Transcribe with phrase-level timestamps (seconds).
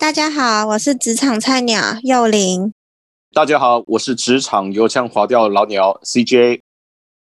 [0.00, 2.72] 大家好，我是职场菜鸟幼玲。
[3.34, 6.60] 大家好，我是职场油腔滑调的老鸟 CJ。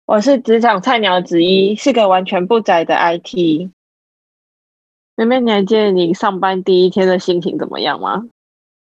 [0.05, 3.71] 我是职场菜鸟子一，是个完全不宅的 IT。
[5.17, 8.25] 妹妹，你还记得你上班第一天的心情怎么样吗？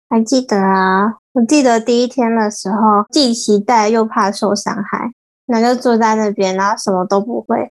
[0.08, 5.12] 还记得啊，我记得第一天的时候，既期待又怕受伤害，
[5.46, 7.68] 那就坐在那边，然后什么都不会。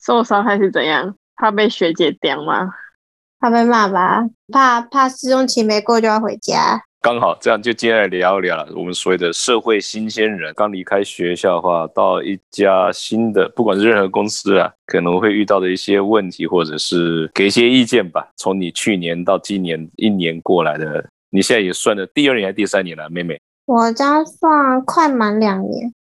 [0.00, 1.16] 受伤害是怎样？
[1.34, 2.70] 怕被学姐刁吗？
[3.40, 4.24] 怕被骂吧？
[4.52, 6.80] 怕怕试用期没过就要回家？
[7.00, 8.68] 刚好这样，就接下来聊一聊了。
[8.74, 18.28] 我们所谓的社会新鲜人，刚离开学校的话，到一家新的，不管是任何公司啊，可能会遇到的一些问题，或者是给一些意见吧。
[18.36, 23.40] 从你去年到今年一年过来的，你现在也算了第二年还是第三年了，妹妹？
[23.66, 25.92] 我将算快满两年。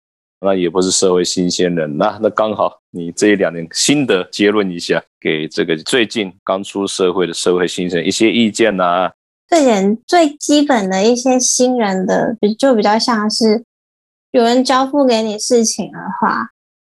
[0.41, 9.11] 那也不是社会新鲜人，那那刚好，你这一两年心得结论一下，给这个最近刚出社会的社会新生一些意见呐。
[9.49, 13.65] 这点最基本的一些新人的，就比较像是
[14.33, 16.51] 有人交付给你事情的话，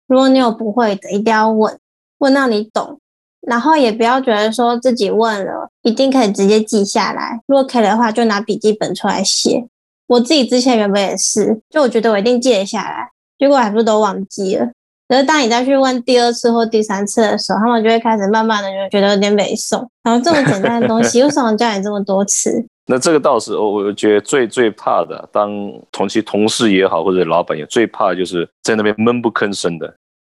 [0.07, 1.79] 如果你有不会的，一定要问，
[2.19, 3.01] 问到你懂，
[3.41, 9.67] 然后也不要觉得说自己问了一定可以直接记下来，如果可以的话，就拿笔记本出来写。
[10.07, 14.67] 我自己之前原本也是，就我觉得我一定记得下来，结果还不是都忘记了。
[15.09, 19.89] 可是当你再去问第二次或第三次的时候，他们就会开始慢慢的就觉得有点没送。
[20.03, 22.67] 然后这么简单的东西， 为什么叫你这么多次？
[22.87, 25.51] 那这个倒是我我觉得最最怕的，当
[25.93, 29.87] 同期同事也好，或者老板也最怕，就是在那边闷不吭声的，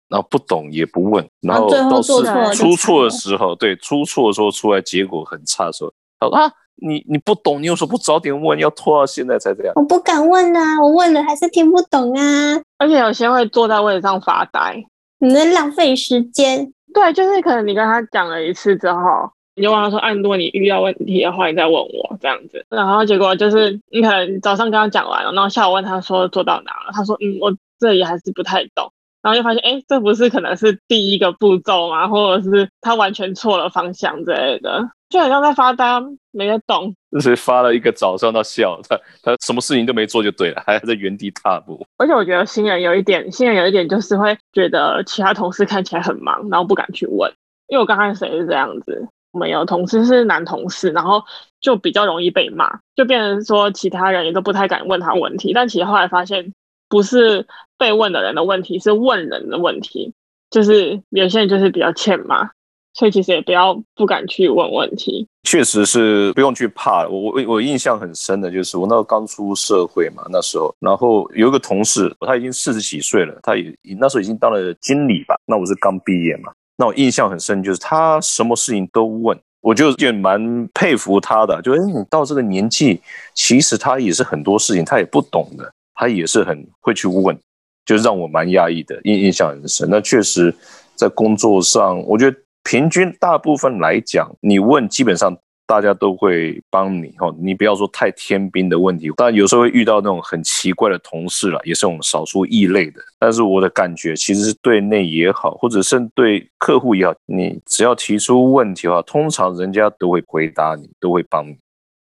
[0.10, 2.12] 然后不懂也不问，然后到时
[2.56, 6.52] 出错的时候，对出错的时候出来结果很差的时候，他说啊。
[6.80, 9.74] 你你不懂，你有时候不早点问，要拖到现在才这样。
[9.76, 12.62] 我不敢问啊，我问了还是听不懂啊。
[12.78, 14.84] 而且有些会坐在位置上发呆，
[15.20, 16.72] 你在浪费时间。
[16.94, 28.92] 对，就是可能你跟他讲了一次之后，你就问他说：“啊，如果你遇到问题的话，你再问我这样子。”然后结果就是你可能早上跟他讲完了，然后下午问他说做到哪了，他说：“嗯，我这里还是不太懂。”
[29.22, 32.08] 然后就发现，哎，这不是可能是第一个步骤吗？
[32.08, 34.90] 或者是他完全错了方向之类的。
[35.10, 35.86] 就好像在发呆，
[36.32, 36.94] 没得懂。
[37.12, 41.86] 就是发了一个早上到下午，他 他什么事情都没做就对了，还在原地踏步。
[41.98, 47.32] 而且我觉得新人有一点，新人有一点就是会觉得其他同事看起来很忙，然后不敢去问。
[47.68, 51.24] 因为我刚开始也是这样子，我们有同事是男同事，然后
[51.62, 55.54] 就比较容易被骂，就变成说其他人也都不太敢问他问题。
[55.54, 56.54] 但其实后来发现，
[56.90, 57.48] 不是
[57.78, 60.14] 被问的人的问题，是问人的问题，
[60.50, 62.50] 就是有些人就是比较欠骂。
[62.98, 67.08] 所以其实也不要不敢去问问题，确实是不用去怕。
[67.08, 75.36] 我我我印象很深的就是我那时候刚出社会嘛，那时候，然后有一个同事，他已经四十几岁了，他也那时候已经当了经理吧。
[75.46, 81.62] 那我是刚毕业嘛，那我印象很深，就是他什么事情都问，我就也蛮佩服他的。
[81.62, 83.00] 就哎，你到这个年纪，
[83.36, 87.38] 其实他也是很多事情他也不懂的，他也是很会去问，
[87.86, 89.88] 就让我蛮压抑的，印印象很深。
[89.88, 90.52] 那确实
[90.96, 92.36] 在工作上，我觉得。
[92.68, 95.34] 平均大部分来讲，你问基本上
[95.66, 97.34] 大家都会帮你哈。
[97.40, 103.00] 你不要说太天兵的问题，但有时候会遇到那种很奇怪的同事了，也是我们少数异类的。
[103.18, 111.56] 但是我的感觉其实是对内也好，或者是对客户也好，你只要提出问题的话，通常人家都会回答你，都会帮你。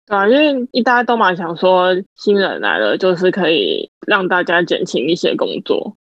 [0.05, 5.95] 对啊，因为一大家都蛮想说新人来了，就是可以让大家减轻一些工作。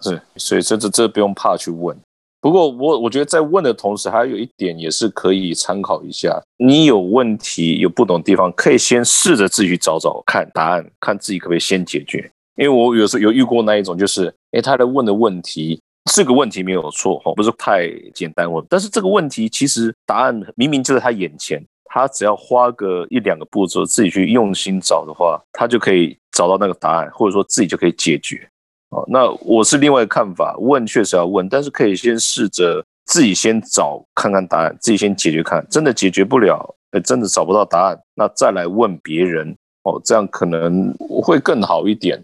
[0.00, 1.94] 是，所以这这这不用怕去问。
[2.40, 6.40] 不过我我觉得在问的同时，还有一点也是可以参考一下。
[6.56, 12.30] 你有问题有不懂的地方，可以先试着自己去找找看答案，看自己可不可以先解决。
[12.56, 15.80] 因为我有时候有遇过那一种，就是诶，他在问的问题
[16.12, 28.48] 这个问题没有错哈，不是太简单问，但是这个问题其实答案明明就在他眼前，他只要花个一两个步骤，自己去用心找的话，他就可以找到那个答案，或者说自己就可以解决。
[28.90, 30.56] 哦，那我是另外看法。
[30.58, 35.66] 问确实要问，但是可以先试着自己先找看看答案，自己先解决看。
[35.70, 39.54] 真的解决不了，呃，真的找不到答案，那再来问别人。
[39.84, 42.18] 哦，这样可能会更好一点。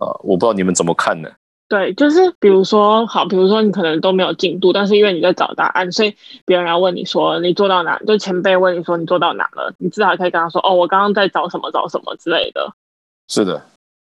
[0.00, 1.30] 啊，我不知道你们怎么看呢？
[1.68, 6.14] 对，就是比如说，好，比如说你可能都没有进度，但是因为你在找答案，所以
[6.44, 12.72] 别人要问你说你做到哪，就前辈问你说你做到哪了，你至少可以跟他说，哦，我刚刚在找什么找什么之类的。
[13.28, 13.60] 是的。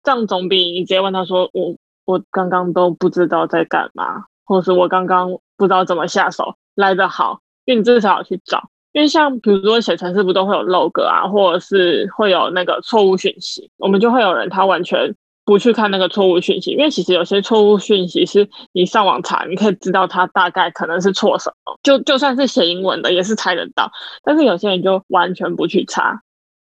[0.03, 1.75] 这样总比你直接问他说我
[2.11, 8.69] 我刚刚都不知道在干嘛，或者是我刚刚不知道怎么下手来得好，因为你至少要去找。
[8.93, 15.15] 因为像比如说写程式不都会有 log 啊，或者是会有那个错误讯息，我们就会有人他完全
[15.45, 23.89] 不去看那个错误讯息，因为其实有些错误讯息是你上网查，你可以知道它大概可能是错什么，就就算是写英文的也是猜得到，
[24.25, 26.21] 但是有些人就完全不去查。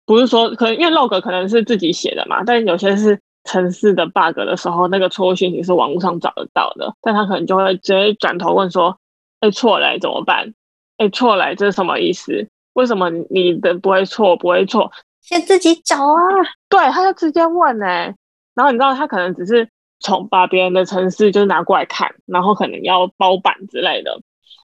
[0.04, 8.98] 不是说可能因为 logo 可能是自己写的嘛，但有些是城市的 bug 的时候，那个错误讯息是网络上找得到的，但他可能就会直接转头问说
[9.40, 10.52] ：“哎，错了怎么办？
[10.98, 12.48] 哎，错了这是什么意思？
[12.74, 14.90] 为什么你的不会错，不会错？
[15.20, 16.20] 先自己找啊！”
[16.68, 18.14] 对，他就直接问哎，
[18.54, 19.68] 然后你知道他可能只是
[20.00, 24.20] 从把别人的城市就是拿过来看，然后可能要包版之类的。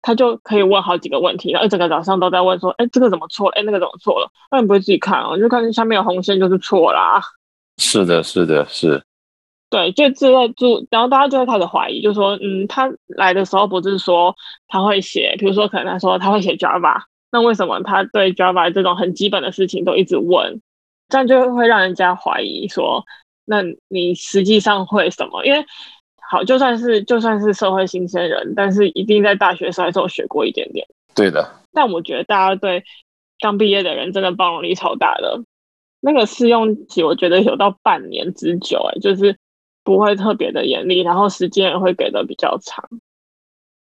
[0.03, 3.53] 他就可以问好几个问题，然后一整个早上都在问说：“哎，这个怎么错了？
[3.55, 7.21] 哎，那个怎么错了？”那你不会自己看哦，就看下面有红线就是错啦。
[7.77, 9.03] 是的，是的，是。
[9.69, 14.35] 对，就自在就，然后大家就会开始怀疑，就说：“嗯，他来的时候不是说
[14.67, 17.01] 他会写，比如说可能他说他会写 Java，
[17.31, 20.61] 那为什么他对 Java 这种很基本的事情都一直问？
[21.09, 23.05] 这样就会让人家怀疑说，
[23.45, 25.45] 那你实际上会什么？
[25.45, 25.65] 因为。”
[26.31, 30.87] 好，就算是就算是社会新鲜人，但是一定在大学时候还是有学过一点点。
[31.13, 31.45] 对的。
[31.73, 32.85] 但我觉得大家对
[33.41, 35.41] 刚毕业的人真的包容力超大的。
[36.01, 39.37] 那个试用期，我觉得有到半年之久，哎，就是
[39.83, 42.83] 不会特别的严厉，然后时间也会给的比较长。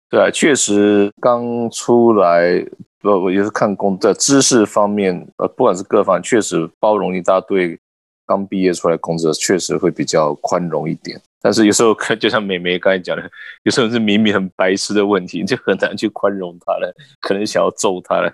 [0.09, 2.63] 对啊，确实刚出来，
[3.01, 7.79] 不，我也是看工在知识方面，呃，不管是各方，确实包容一大堆。
[8.25, 11.21] 刚毕业出来工作，确实会比较宽容一点。
[11.41, 13.29] 但是有时候，就像美美刚才讲的，
[13.63, 18.31] 有时候是明明很白痴的问题，就很难去宽容他了，可能想要揍他了。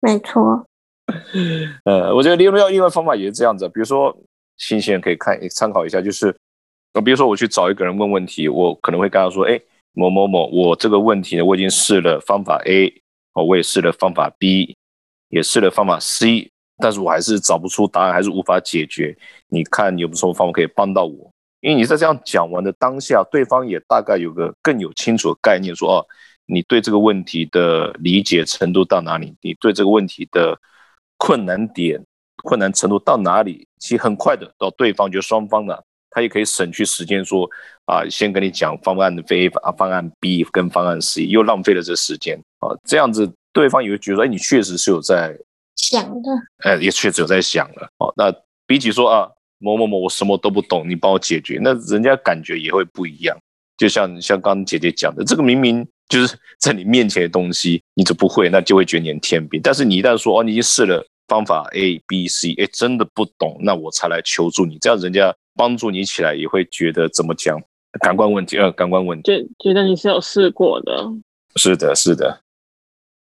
[0.00, 0.66] 没错。
[1.84, 4.16] 呃，我觉得另外另外方法也是这样子，比如说
[4.56, 6.34] 新鲜可以看参考一下，就是
[6.92, 9.60] 呃，比如说我去找一个人问问题，我可能会跟他说：“哎，
[9.92, 13.02] 某某某，我这个问题呢，我已经试了方法 A，
[13.34, 14.76] 哦，我也试了方法 B，
[15.30, 16.50] 也试了方法 C。”
[16.80, 19.16] 但是我还是找不出答案，还是无法解决。
[19.48, 21.28] 你看有没有什么方法可以帮到我？
[21.60, 26.06] 因为你在这样讲完的当下，对方也大概有个更有清楚的概念，说哦，
[26.46, 29.34] 你对这个问题的理解程度到哪里？
[29.40, 30.56] 你对这个问题的
[31.18, 32.02] 困难点、
[32.42, 33.66] 困难程度到哪里？
[33.78, 35.76] 其实很快的，到对方就双方呢，
[36.08, 37.46] 他也可以省去时间，说
[37.84, 42.72] 啊，先跟你讲方案的 A 啊，方案 B 跟方案 C，又浪费了这时间啊。
[42.84, 45.38] 这样子，对方也会觉得，哎，你确实是有在。
[45.80, 46.30] 想的，
[46.64, 48.12] 哎，也确实有在想了哦。
[48.16, 48.34] 那
[48.66, 53.38] 比起说啊，某某某，我什么都不懂，你帮我解决，那人家感觉也会不一样。
[53.76, 59.60] 就像像刚刚姐姐讲的，这个明明就是在你面前的东西，你就不会，那就会觉得你很天兵。
[59.62, 67.60] 但是你一旦说哦，你已经试了方法 A、B、C，哎，真的不懂，那我才来求助你，这样人家帮助你起来也会觉得怎么讲，
[68.00, 71.10] 感官问题，呃，感官问题，觉觉得你是有试过的。
[71.56, 72.40] 是的，是的。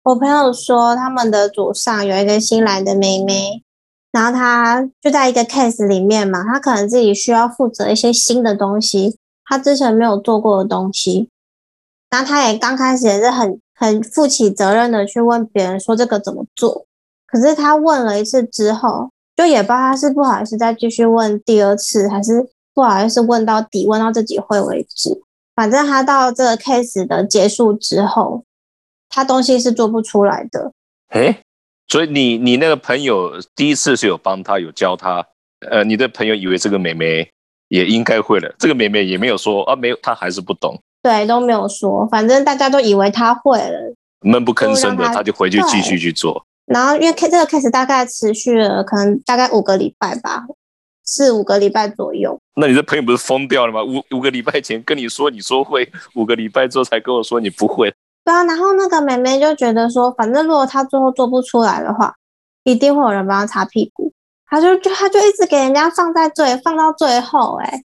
[0.03, 3.61] 我朋友说，他们的组上有一个新来的妹妹，
[4.11, 9.15] 然后她就在一个 case 里面嘛，她可能自己需要负责一些新的东西，
[9.45, 11.29] 她之前没有做过的东西，
[12.11, 16.85] 那他也刚开始也是很很负起责任的去问别人说这个怎么做，
[17.27, 25.21] 可是他问了一次之后，就也不知道他是不好意思再继续问第二次，还是不好意思问到底，问到自己会为止，
[25.55, 28.43] 反正他到这个 case 的结束之后。
[29.11, 30.71] 他东西是做不出来的，
[31.07, 31.41] 哎，
[31.87, 35.25] 所以你你那个朋友第一次是有帮他有教他，
[35.67, 37.27] 呃，你的朋友以为这个妹妹
[37.69, 46.45] 也应该会了，这个妹妹也没有说啊，没有，她还是不懂，对，都没有说，反正大家都以为他会了，闷不吭声的，他就回去继续去做。
[46.65, 50.45] 然后因为 K 这个 case 大概持续了可能大概五个礼拜吧，
[51.03, 52.39] 四五个礼拜左右。
[52.55, 53.81] 那你的朋友不是疯掉了吗？
[53.83, 57.91] 五五个礼拜前跟你说你说会，五个礼拜之后才跟我说你不会。
[58.23, 62.13] 对啊，然后那个妹妹就觉得说，反正如果她最后做不出来的话，
[62.65, 64.11] 一定会有人帮她擦屁股。
[64.47, 67.57] 她就就她就一直给人家放在最放到最后。
[67.63, 67.81] 哎，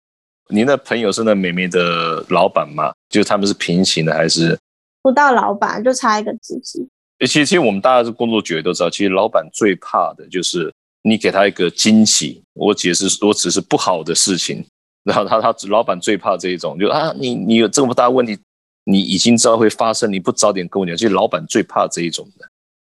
[0.49, 2.93] 您的朋友是那妹妹的老板吗？
[3.09, 4.57] 就他们是平行的还是？
[5.01, 6.87] 不到老板就差一个职级。
[7.19, 10.73] 其实其实我们大家是工作久也都知道，其实老板最怕的就是
[11.03, 12.41] 你给他一个惊喜。
[12.53, 14.65] 我解释我只是不好的事情，
[15.03, 18.37] 然后他他老板最怕这一种，就啊你你有这么大问题。
[18.85, 22.45] 你已经知道会发生，你不早点跟我讲，其实老板最怕这一种的，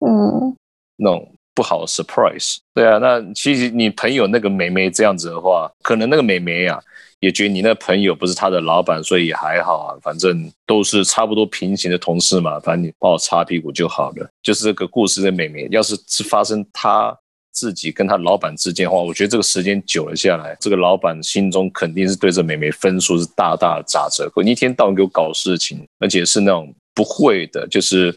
[0.05, 0.53] 嗯，
[0.97, 2.57] 那种不好的 surprise。
[2.73, 6.77] 对啊，那其实你朋友那个美眉这样子的话，可能那个美眉啊，
[7.19, 14.29] 也觉得你那朋友不是他的老板，所以也还好啊，反正都是差不多平行的同事嘛，反正你帮我擦屁股就好了。
[14.41, 17.17] 就是这个故事的美眉，要是是发生他。
[17.53, 24.43] 自己跟他老板之间的话，我觉得这个时间久了下来，这个老板心中肯定是对这美眉分数是大大的打折扣。
[24.43, 28.15] 你一天到晚给我搞事情，而且是那种不会的，就是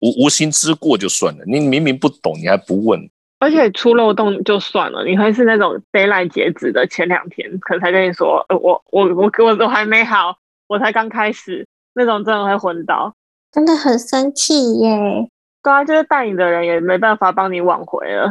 [0.00, 1.44] 无无心之过就算了。
[1.46, 3.06] 你明明不懂，你还不问，
[3.40, 10.36] 而且出漏洞就算了，你还是那种 d a y l i g h t 截止的前两天，可能才跟你说，呃，我我我我都还没好，
[10.68, 13.14] 我才刚开始，那种真的会昏倒，
[13.50, 15.28] 真的很生气耶。
[15.62, 18.30] 对啊就是带你的人也没办法帮你挽回了。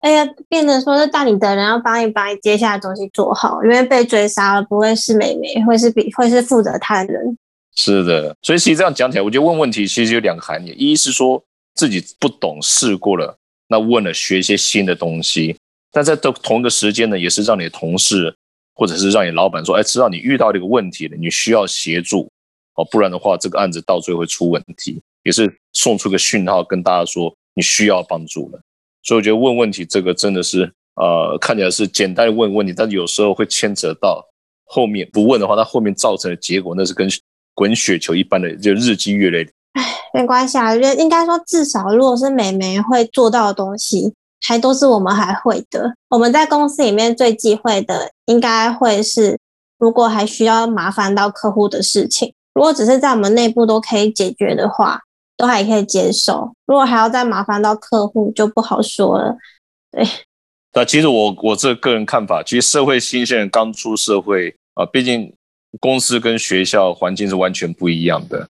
[0.00, 7.36] 哎呀，变成说是带你的人要帮你把你接下来的东西做好，因为被追杀了不会是美眉，会是比会是负责他的人。
[7.74, 11.42] 是的，所以其实这样讲起来，我觉得问问题其实有两个含义：一是说
[11.74, 13.36] 自己不懂试过了，
[13.68, 15.54] 那问了学一些新的东西；
[15.92, 18.34] 但在同同一个时间呢，也是让你的同事
[18.74, 22.30] 或者是让你老板说，哎，知道你遇到这个问题了，你需要协助
[22.74, 28.60] 哦，不然的话，这个案子到最后会出问题，也是送出个讯号跟大家说你需要帮助了。
[29.02, 34.26] 所以我觉得问问题这个真的是呃，看起来是简单的问问题，但是有时候会牵扯到
[34.64, 37.08] 后面不问的话，它后面造成的结果那是跟。
[37.54, 39.44] 滚雪球一般的，就日积月累。
[39.78, 45.94] 唉，没关系啊，应该说，至少如果是美眉会做到的东西，还都是我们还会的。
[46.08, 49.38] 我们在公司里面最忌讳的，应该会是
[49.78, 52.34] 如果还需要麻烦到客户的事情。
[52.54, 55.00] 如果只是在我们内部都可以解决的话，
[55.36, 56.52] 都还可以接受。
[56.66, 59.36] 如果还要再麻烦到客户，就不好说了。
[59.92, 60.04] 对。
[60.74, 65.32] 那其实我我这个人看法，其实社会新鲜人刚出社会啊，毕竟。
[65.80, 68.48] 公司跟学校环境是完全不一样的，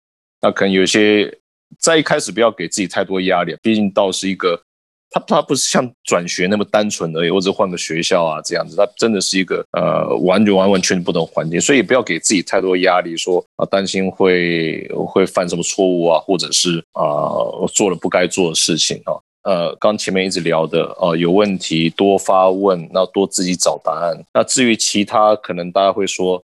[0.44, 1.34] 那可能有些
[1.80, 4.62] 在一开始不要给自己太多压力，毕竟倒是一个，
[5.10, 17.32] 他他不是像转学那么单纯而已，或者换个学校啊这样子，他真的是一个呃完全完完全不同的环境，所以不要给自己太多压力，说啊担心会会犯什么错误啊，或者是啊
[17.74, 19.16] 做了不该做的事情啊，
[19.50, 26.44] 呃刚前面一直聊的啊有问题多发问，那多自己找答案，那至于其他可能大家会说。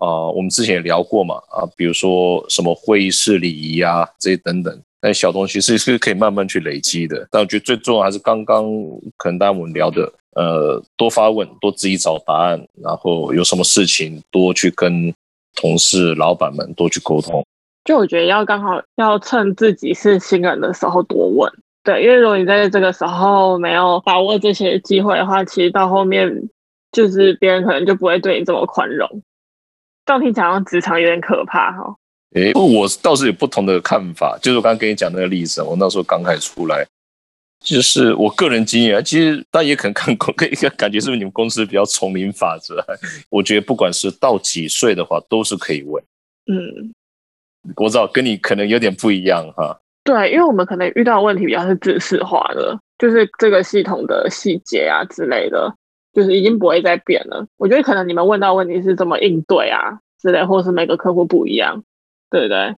[0.00, 7.28] 啊，我们之前也聊过嘛，啊，比如说什么会议室礼仪啊，这些等等，那小东西是是可以慢慢去累积的。
[7.30, 8.64] 但我觉得最重要还是刚刚
[9.18, 15.12] 可能大家我们聊的，呃，多发问，多自己找答案，然后有什么事情多去跟
[15.54, 17.44] 同事、老板们多去沟通。
[17.84, 21.52] 就我觉得要刚好要趁自己是新人的时候多问，
[21.84, 26.48] 对，因为如果你在这个时候没有把握这些机会的话，其实到后面
[26.92, 29.06] 就是别人可能就不会对你这么宽容。
[30.10, 31.94] 上听讲到职场有点可怕哈，
[32.34, 36.84] 诶，我倒是有不同的看法，就是我刚刚跟你讲那个例子，我那时候刚开始出来，
[37.64, 42.84] 就是我个人经验，其实大家也可能看过，可以感觉是不是你们公司比较丛林法则？
[43.30, 46.02] 我觉得不管是到几岁的话，都是可以问。
[46.50, 46.92] 嗯，
[47.76, 49.78] 我知道跟你可能有点不一样哈。
[50.02, 55.72] 对，因为我们可能遇到的问题比较是知识化的，就是这个系统的细节啊之类的。
[56.12, 57.46] 就是已经不会再变了。
[57.56, 61.82] 我觉得可能你们问到问题是怎么应对啊之类，或是每个客户不一样，
[62.30, 62.74] 对不对？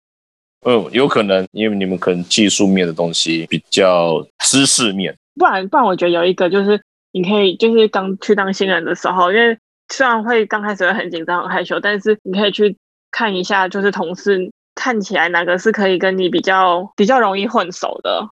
[0.64, 5.12] 嗯，有可能，因为你们可能技术面的东西比较知识面。
[5.34, 9.58] 不然，不然，我觉得有一个就是你可以，就是刚去当新人的时候，因为
[9.88, 12.76] 虽然会刚开始会很紧张、很害羞，但是你可以去
[13.10, 18.28] 看一下，就是同事看起来哪个是可以跟你比较比较容易混熟的。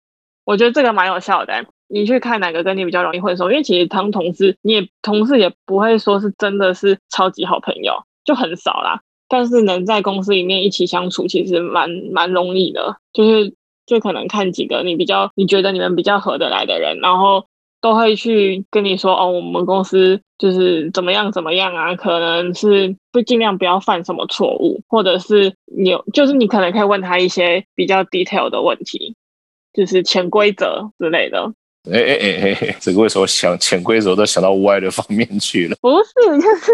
[0.43, 1.65] 我觉得这个蛮有效的。
[1.88, 7.94] 你去看哪个跟你比较容易混熟，因为其实当同事，你也同事也不会说是真的是超级好朋友，
[8.25, 9.01] 就很少啦。
[9.29, 12.98] 但是能在公司里面一起相处，其实蛮蛮容易的。
[13.13, 13.53] 就是
[13.86, 17.46] 就可能看几个你比较你觉得你们比较合得来的人，然后
[17.82, 29.15] 都会去跟你说哦，我们公司就是怎么样怎么样啊，可能是不尽量不要犯什么错误，或者是你就是你可能可以问他一些比较 detail 的问题，
[29.74, 31.53] 就是潜规则之类的。
[31.91, 35.75] 哎哎哎哎，这个为什么想潜规则都想到歪的方面去了？
[35.82, 36.72] 不是，就是，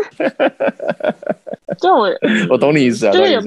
[1.79, 2.10] 就我
[2.50, 3.41] 我懂你意思啊，就是有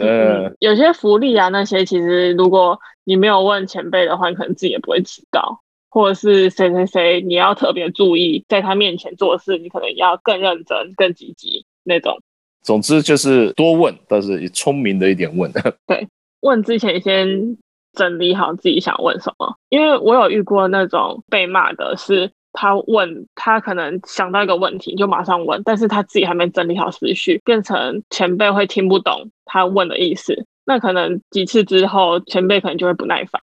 [0.60, 12.18] 有些福利啊，那些其实如果你没有问前辈的话，可能自己也不会知道，或者是谁谁谁，你要特别注意，在他面前做事，你可能要更认真、更积极那种。
[12.62, 15.50] 总之就是多问，但是聪明的一点问。
[15.86, 16.06] 对，
[16.40, 17.56] 问之前先。
[17.96, 33.42] 整理好自己想问什么，因为我有遇过那种被骂的，是他问他可能想到一个问题就马上问，但是他自己还没整理好思绪，变成前辈会听不懂他问的意思，那可能几次之后前辈可能就会不耐烦，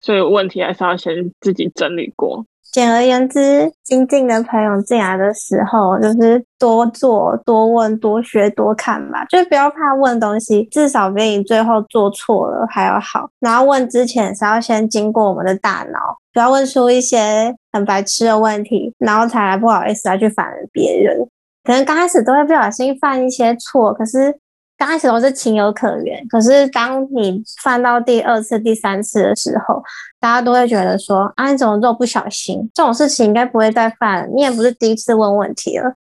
[0.00, 2.46] 所以问题还是要先自己整理过。
[2.70, 13.28] 简而言之，新进的朋友进来的时候，就是多做、多问、多学、多看吧，就不要怕问东西，至少比你最后做错了还要好。
[13.40, 15.98] 然后问之前是要先经过我们的大脑，
[16.32, 21.18] 不要问出一些很白痴的问题，然后才来不好意思再去反别人。
[21.64, 24.38] 可能刚开始都会不小心犯一些错，可是。
[24.78, 29.82] 刚开始都是情有可原，可是当你犯到第二次、第三次的时候，
[30.20, 32.70] 大家都会觉得说：“啊，你怎么做不小心？
[32.72, 35.94] 这种事情应该不会再犯，你也不是第一次问问题了。”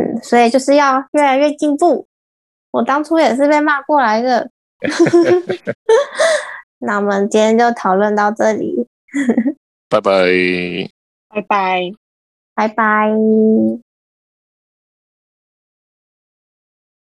[0.00, 2.06] 嗯，所以就是要越来越进步。
[2.70, 4.48] 我当初也是被骂过来的。
[6.78, 8.86] 那我们今天就讨论到这里，
[9.90, 10.22] 拜拜，
[11.28, 11.92] 拜拜。
[12.54, 13.10] 拜拜。